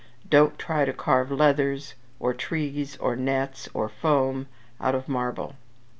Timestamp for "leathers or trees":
1.31-2.97